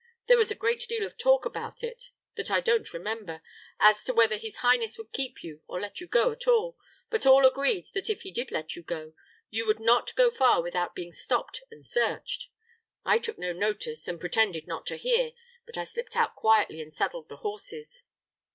[0.27, 2.05] There was a great deal of talk about it
[2.35, 3.43] that I don't remember,
[3.79, 6.75] as to whether his highness would keep you or let you go at all;
[7.11, 9.13] but all agreed that if he did let you go,
[9.51, 12.47] you would not go far without being stopped and searched.
[13.05, 15.33] I took no notice, and pretended not to hear;
[15.67, 18.01] but I slipped out quietly and saddled the horses."